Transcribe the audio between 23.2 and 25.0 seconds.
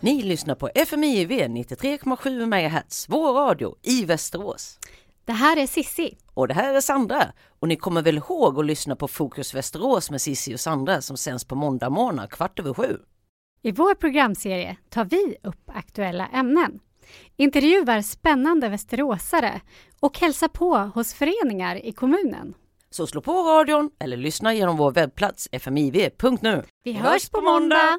på radion eller lyssna genom vår